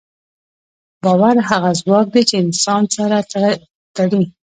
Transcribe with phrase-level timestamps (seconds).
[1.03, 3.17] باور هغه ځواک دی، چې انسانان سره
[3.97, 4.23] تړي.